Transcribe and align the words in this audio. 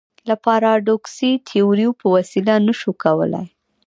له 0.29 0.35
پاراډوکسي 0.45 1.31
تیوریو 1.49 1.97
په 1.99 2.05
وسیله 2.15 2.53
نه 2.67 2.73
شو 2.79 2.91
کولای. 3.03 3.47